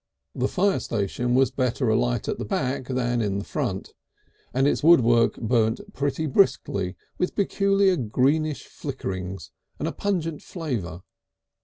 [0.33, 3.93] The fire station was better alight at the back than in front,
[4.51, 11.03] and its woodwork burnt pretty briskly with peculiar greenish flickerings, and a pungent flavour.